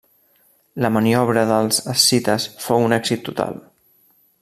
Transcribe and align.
La 0.83 0.89
maniobra 0.95 1.43
dels 1.51 1.83
escites 1.95 2.49
fou 2.67 2.87
un 2.89 3.01
èxit 3.01 3.27
total. 3.31 3.65